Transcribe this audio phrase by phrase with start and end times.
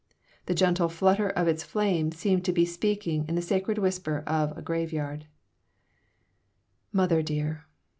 [0.47, 4.51] The gentle flutter of its flame seemed to be speaking in the sacred whisper of
[4.57, 5.27] a grave yard
[6.91, 7.65] "Mother dear!